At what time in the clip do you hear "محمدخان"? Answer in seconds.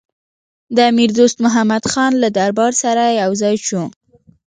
1.45-2.11